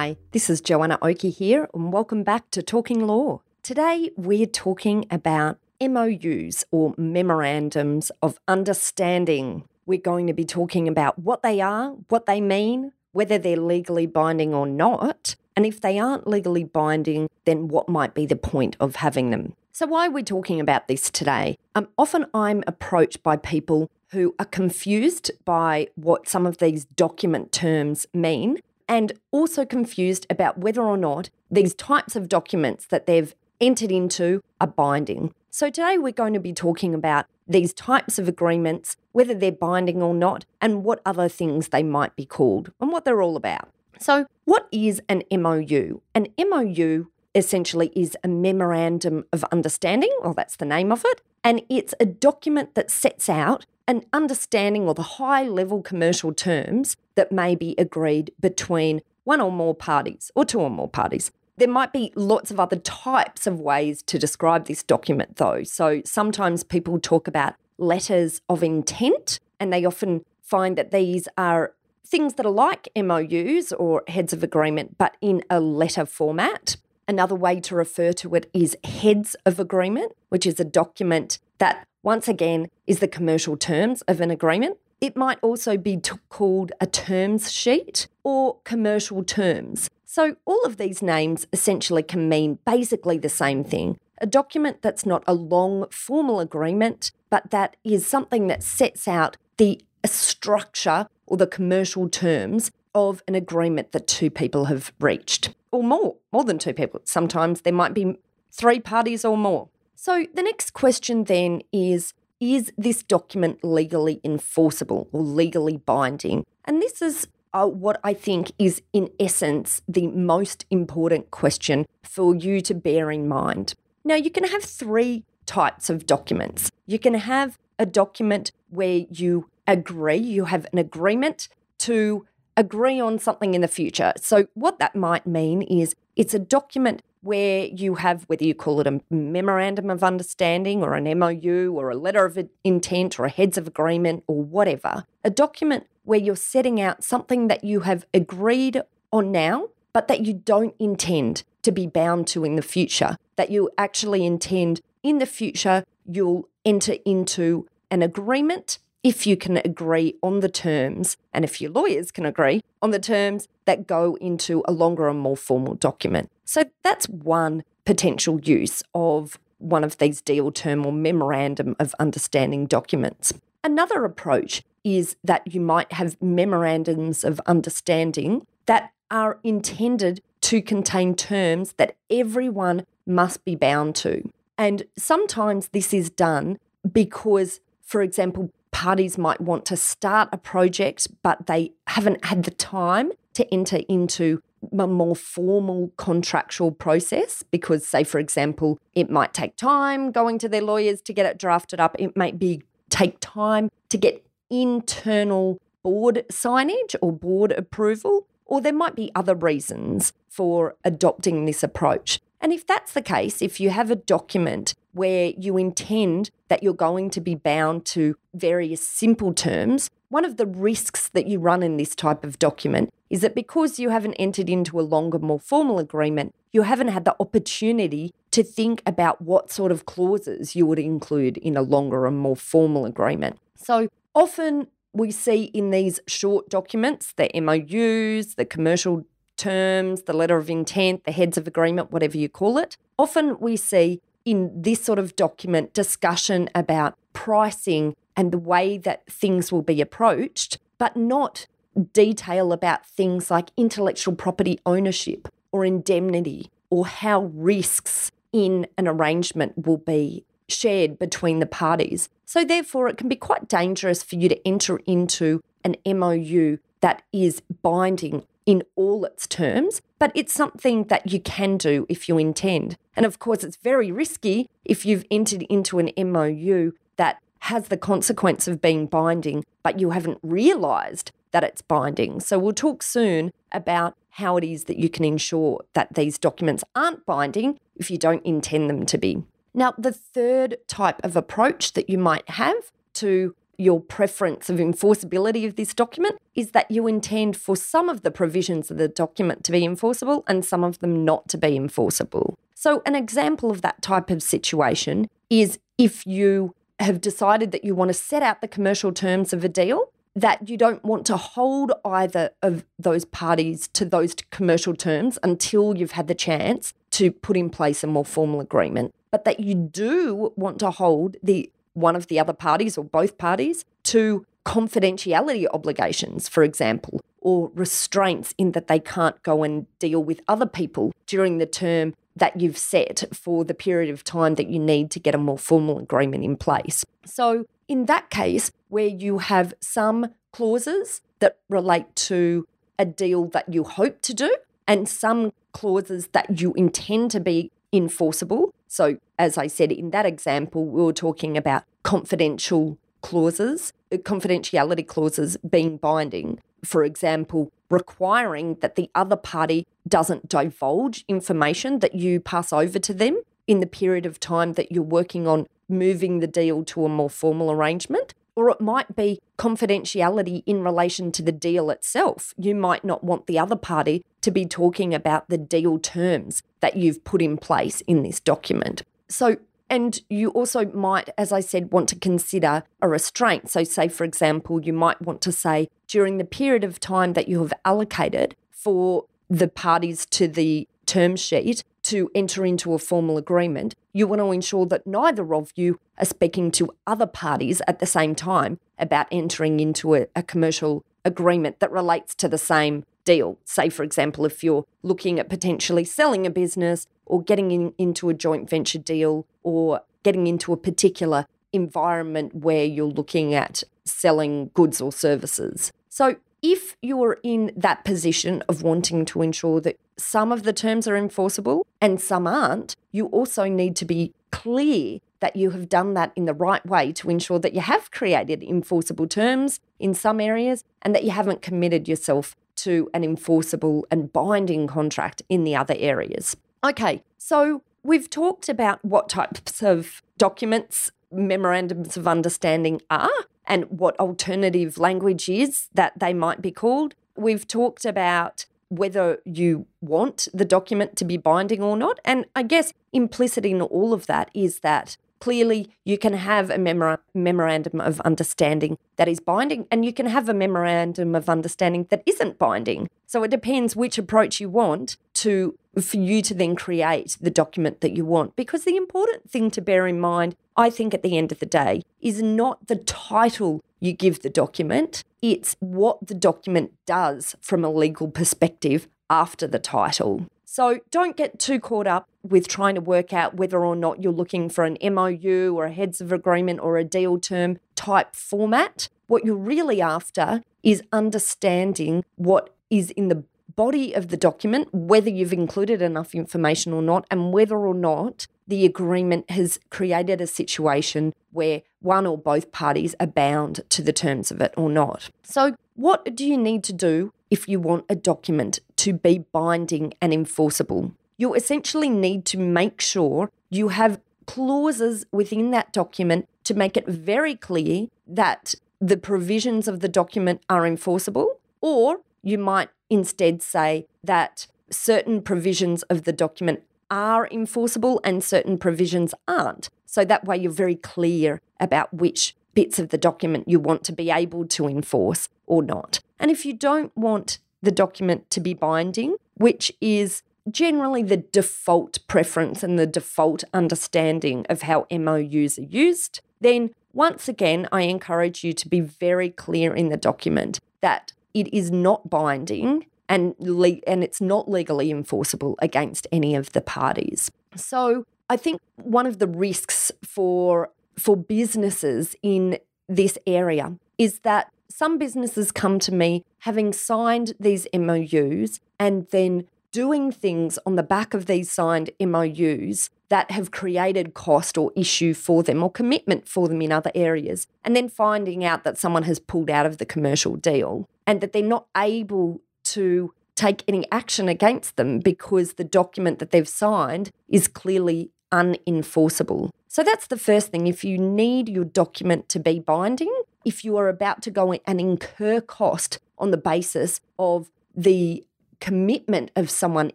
[0.00, 3.42] Hi, this is Joanna Oakey here, and welcome back to Talking Law.
[3.62, 9.64] Today we're talking about MOUs or Memorandums of Understanding.
[9.84, 14.06] We're going to be talking about what they are, what they mean, whether they're legally
[14.06, 18.78] binding or not, and if they aren't legally binding, then what might be the point
[18.80, 19.52] of having them.
[19.70, 21.58] So, why are we talking about this today?
[21.74, 27.52] Um, often I'm approached by people who are confused by what some of these document
[27.52, 28.60] terms mean
[28.90, 34.42] and also confused about whether or not these types of documents that they've entered into
[34.60, 35.32] are binding.
[35.48, 40.02] So, today we're going to be talking about these types of agreements, whether they're binding
[40.02, 43.68] or not, and what other things they might be called and what they're all about.
[44.00, 46.00] So, what is an MOU?
[46.14, 51.62] An MOU essentially is a memorandum of understanding, well, that's the name of it, and
[51.68, 57.32] it's a document that sets out an understanding or the high level commercial terms that
[57.32, 61.32] may be agreed between one or more parties or two or more parties.
[61.56, 65.64] There might be lots of other types of ways to describe this document, though.
[65.64, 71.74] So sometimes people talk about letters of intent, and they often find that these are
[72.06, 76.76] things that are like MOUs or heads of agreement, but in a letter format.
[77.08, 81.88] Another way to refer to it is heads of agreement, which is a document that,
[82.02, 84.78] once again, is the commercial terms of an agreement.
[85.00, 89.88] It might also be t- called a terms sheet or commercial terms.
[90.04, 95.06] So, all of these names essentially can mean basically the same thing a document that's
[95.06, 101.36] not a long formal agreement, but that is something that sets out the structure or
[101.36, 106.58] the commercial terms of an agreement that two people have reached, or more, more than
[106.58, 107.00] two people.
[107.04, 108.18] Sometimes there might be
[108.52, 109.68] three parties or more.
[110.02, 116.46] So, the next question then is is this document legally enforceable or legally binding?
[116.64, 122.34] And this is uh, what I think is, in essence, the most important question for
[122.34, 123.74] you to bear in mind.
[124.02, 126.70] Now, you can have three types of documents.
[126.86, 131.50] You can have a document where you agree, you have an agreement
[131.80, 132.26] to
[132.60, 134.12] agree on something in the future.
[134.16, 138.80] So, what that might mean is it's a document where you have, whether you call
[138.80, 143.30] it a memorandum of understanding or an MOU or a letter of intent or a
[143.30, 148.06] heads of agreement or whatever, a document where you're setting out something that you have
[148.12, 153.16] agreed on now, but that you don't intend to be bound to in the future,
[153.36, 159.56] that you actually intend in the future you'll enter into an agreement if you can
[159.58, 164.16] agree on the terms, and if your lawyers can agree on the terms that go
[164.20, 166.30] into a longer and more formal document.
[166.44, 172.66] So that's one potential use of one of these deal term or memorandum of understanding
[172.66, 173.32] documents.
[173.62, 181.14] Another approach is that you might have memorandums of understanding that are intended to contain
[181.14, 184.30] terms that everyone must be bound to.
[184.56, 186.58] And sometimes this is done
[186.90, 192.50] because, for example, parties might want to start a project, but they haven't had the
[192.50, 194.42] time to enter into
[194.78, 200.48] a more formal contractual process because, say, for example, it might take time going to
[200.48, 201.96] their lawyers to get it drafted up.
[201.98, 208.72] It might be take time to get internal board signage or board approval, or there
[208.72, 212.20] might be other reasons for adopting this approach.
[212.40, 216.74] And if that's the case, if you have a document where you intend that you're
[216.74, 221.62] going to be bound to various simple terms, one of the risks that you run
[221.62, 225.40] in this type of document is that because you haven't entered into a longer, more
[225.40, 230.66] formal agreement, you haven't had the opportunity to think about what sort of clauses you
[230.66, 233.38] would include in a longer and more formal agreement.
[233.56, 239.04] So often we see in these short documents, the MOUs, the commercial
[239.36, 242.76] terms, the letter of intent, the heads of agreement, whatever you call it.
[242.98, 249.06] Often we see in this sort of document discussion about pricing and the way that
[249.06, 251.46] things will be approached, but not
[251.92, 259.66] detail about things like intellectual property ownership or indemnity or how risks in an arrangement
[259.66, 262.08] will be shared between the parties.
[262.26, 267.02] So, therefore, it can be quite dangerous for you to enter into an MOU that
[267.12, 272.18] is binding in all its terms, but it's something that you can do if you
[272.18, 272.76] intend.
[272.96, 277.76] And of course, it's very risky if you've entered into an MOU that has the
[277.76, 282.18] consequence of being binding, but you haven't realised that it's binding.
[282.18, 286.64] So we'll talk soon about how it is that you can ensure that these documents
[286.74, 289.22] aren't binding if you don't intend them to be.
[289.54, 295.46] Now, the third type of approach that you might have to your preference of enforceability
[295.46, 299.44] of this document is that you intend for some of the provisions of the document
[299.44, 302.38] to be enforceable and some of them not to be enforceable.
[302.54, 307.74] So, an example of that type of situation is if you have decided that you
[307.74, 311.16] want to set out the commercial terms of a deal, that you don't want to
[311.16, 317.12] hold either of those parties to those commercial terms until you've had the chance to
[317.12, 321.50] put in place a more formal agreement, but that you do want to hold the
[321.74, 328.34] one of the other parties or both parties to confidentiality obligations, for example, or restraints
[328.38, 332.58] in that they can't go and deal with other people during the term that you've
[332.58, 336.24] set for the period of time that you need to get a more formal agreement
[336.24, 336.84] in place.
[337.04, 342.46] So, in that case, where you have some clauses that relate to
[342.78, 344.34] a deal that you hope to do
[344.66, 348.54] and some clauses that you intend to be enforceable.
[348.70, 354.86] So, as I said in that example, we were talking about confidential clauses, uh, confidentiality
[354.86, 356.38] clauses being binding.
[356.64, 362.94] For example, requiring that the other party doesn't divulge information that you pass over to
[362.94, 366.88] them in the period of time that you're working on moving the deal to a
[366.88, 368.14] more formal arrangement.
[368.40, 372.32] Or it might be confidentiality in relation to the deal itself.
[372.38, 376.74] You might not want the other party to be talking about the deal terms that
[376.74, 378.80] you've put in place in this document.
[379.08, 379.36] So,
[379.68, 383.50] and you also might, as I said, want to consider a restraint.
[383.50, 387.28] So, say, for example, you might want to say during the period of time that
[387.28, 393.18] you have allocated for the parties to the term sheet to enter into a formal
[393.18, 397.78] agreement, you want to ensure that neither of you are speaking to other parties at
[397.78, 402.84] the same time about entering into a, a commercial agreement that relates to the same
[403.04, 403.38] deal.
[403.44, 408.08] Say, for example, if you're looking at potentially selling a business or getting in, into
[408.08, 414.50] a joint venture deal or getting into a particular environment where you're looking at selling
[414.54, 415.72] goods or services.
[415.88, 420.88] So, if you're in that position of wanting to ensure that some of the terms
[420.88, 425.94] are enforceable and some aren't, you also need to be clear that you have done
[425.94, 430.20] that in the right way to ensure that you have created enforceable terms in some
[430.20, 435.54] areas and that you haven't committed yourself to an enforceable and binding contract in the
[435.54, 436.36] other areas.
[436.64, 443.10] Okay, so we've talked about what types of documents memorandums of understanding are
[443.50, 446.94] and what alternative language is that they might be called.
[447.16, 451.98] We've talked about whether you want the document to be binding or not.
[452.04, 456.58] And I guess implicit in all of that is that clearly you can have a
[456.58, 461.88] memor- memorandum of understanding that is binding and you can have a memorandum of understanding
[461.90, 462.88] that isn't binding.
[463.06, 467.80] So it depends which approach you want to for you to then create the document
[467.80, 471.16] that you want because the important thing to bear in mind I think at the
[471.16, 476.14] end of the day is not the title you give the document, it's what the
[476.14, 480.26] document does from a legal perspective after the title.
[480.44, 484.12] So don't get too caught up with trying to work out whether or not you're
[484.12, 488.88] looking for an MOU or a heads of agreement or a deal term type format.
[489.06, 493.24] What you're really after is understanding what is in the
[493.60, 498.26] body of the document, whether you've included enough information or not, and whether or not
[498.48, 503.92] the agreement has created a situation where one or both parties are bound to the
[503.92, 505.10] terms of it or not.
[505.22, 509.92] So, what do you need to do if you want a document to be binding
[510.00, 510.92] and enforceable?
[511.18, 516.88] You essentially need to make sure you have clauses within that document to make it
[516.88, 523.86] very clear that the provisions of the document are enforceable, or you might instead say
[524.04, 529.70] that certain provisions of the document are enforceable and certain provisions aren't.
[529.86, 533.92] So that way you're very clear about which bits of the document you want to
[533.92, 536.00] be able to enforce or not.
[536.18, 542.06] And if you don't want the document to be binding, which is generally the default
[542.08, 548.42] preference and the default understanding of how MOUs are used, then once again, I encourage
[548.42, 552.86] you to be very clear in the document that it is not binding mm.
[553.08, 557.30] and le- and it's not legally enforceable against any of the parties.
[557.56, 562.58] So I think one of the risks for for businesses in
[562.88, 569.46] this area is that some businesses come to me having signed these MOUs and then
[569.72, 575.14] doing things on the back of these signed MOUs that have created cost or issue
[575.14, 579.02] for them or commitment for them in other areas, and then finding out that someone
[579.04, 583.86] has pulled out of the commercial deal and that they're not able to take any
[583.90, 589.50] action against them because the document that they've signed is clearly unenforceable.
[589.66, 590.66] So that's the first thing.
[590.66, 593.12] If you need your document to be binding,
[593.44, 598.24] if you are about to go and incur cost on the basis of the
[598.60, 599.92] commitment of someone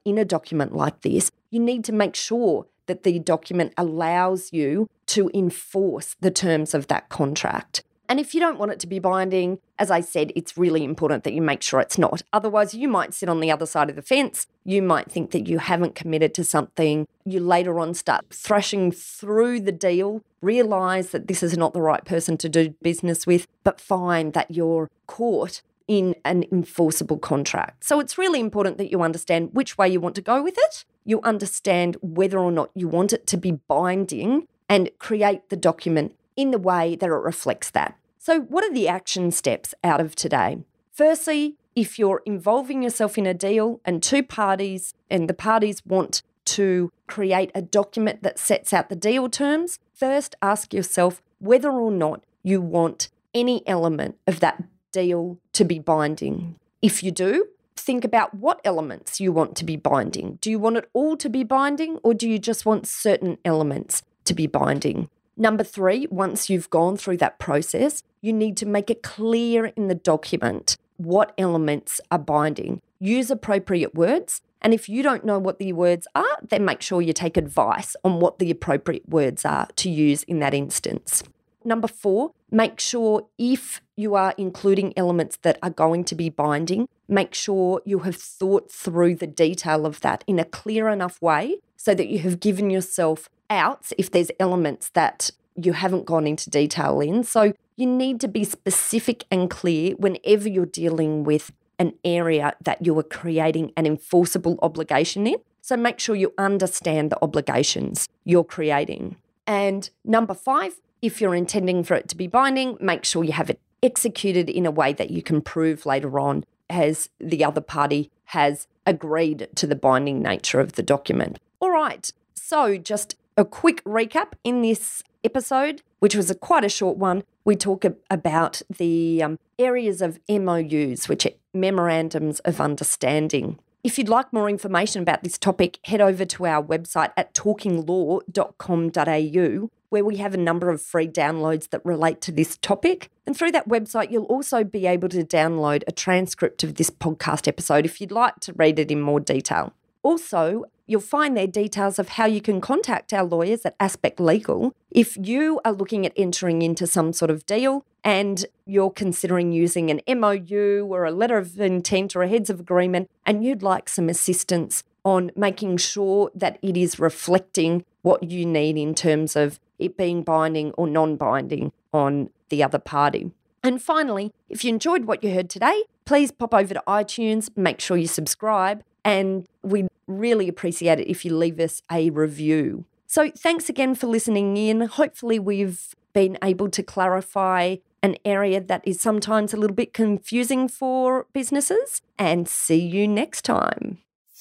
[0.05, 4.89] in a document like this, you need to make sure that the document allows you
[5.07, 7.83] to enforce the terms of that contract.
[8.07, 11.23] And if you don't want it to be binding, as I said, it's really important
[11.23, 12.21] that you make sure it's not.
[12.31, 14.45] Otherwise, you might sit on the other side of the fence.
[14.63, 17.07] You might think that you haven't committed to something.
[17.25, 22.05] You later on start thrashing through the deal, realize that this is not the right
[22.05, 27.83] person to do business with, but find that you're caught in an enforceable contract.
[27.83, 30.85] So it's really important that you understand which way you want to go with it.
[31.03, 36.15] You understand whether or not you want it to be binding and create the document
[36.35, 37.97] in the way that it reflects that.
[38.17, 40.57] So, what are the action steps out of today?
[40.91, 46.23] Firstly, if you're involving yourself in a deal and two parties and the parties want
[46.45, 51.91] to create a document that sets out the deal terms, first ask yourself whether or
[51.91, 54.63] not you want any element of that
[54.95, 56.55] deal to be binding.
[56.81, 60.37] If you do, think about what elements you want to be binding.
[60.41, 64.03] Do you want it all to be binding or do you just want certain elements
[64.23, 65.09] to be binding?
[65.35, 69.89] Number three, once you've gone through that process, you need to make it clear in
[69.89, 72.81] the document what elements are binding.
[72.99, 74.41] Use appropriate words.
[74.61, 77.97] And if you don't know what the words are, then make sure you take advice
[78.05, 81.21] on what the appropriate words are to use in that instance.
[81.65, 86.87] Number four, make sure if you are including elements that are going to be binding,
[87.07, 91.57] make sure you have thought through the detail of that in a clear enough way
[91.77, 96.49] so that you have given yourself outs if there's elements that you haven't gone into
[96.49, 97.23] detail in.
[97.23, 102.85] So you need to be specific and clear whenever you're dealing with an area that
[102.85, 105.35] you are creating an enforceable obligation in.
[105.61, 109.17] So make sure you understand the obligations you're creating.
[109.47, 113.49] And number five, if you're intending for it to be binding, make sure you have
[113.49, 118.11] it executed in a way that you can prove later on as the other party
[118.25, 121.39] has agreed to the binding nature of the document.
[121.59, 126.69] All right, so just a quick recap in this episode, which was a quite a
[126.69, 127.23] short one.
[127.43, 133.59] We talk about the um, areas of MOUs, which are memorandums of understanding.
[133.83, 139.69] If you'd like more information about this topic, head over to our website at talkinglaw.com.au,
[139.95, 143.09] where we have a number of free downloads that relate to this topic.
[143.25, 147.47] And through that website, you'll also be able to download a transcript of this podcast
[147.47, 149.71] episode if you'd like to read it in more detail.
[150.03, 154.75] Also, you'll find there details of how you can contact our lawyers at Aspect Legal
[154.91, 159.89] if you are looking at entering into some sort of deal and you're considering using
[159.89, 163.87] an MOU or a letter of intent or a heads of agreement and you'd like
[163.87, 169.59] some assistance on making sure that it is reflecting what you need in terms of
[169.79, 173.31] it being binding or non binding on the other party.
[173.63, 177.81] And finally, if you enjoyed what you heard today, please pop over to iTunes, make
[177.81, 182.85] sure you subscribe, and we'd really appreciate it if you leave us a review.
[183.07, 184.81] So, thanks again for listening in.
[184.81, 190.67] Hopefully, we've been able to clarify an area that is sometimes a little bit confusing
[190.67, 192.01] for businesses.
[192.19, 194.04] And see you next time.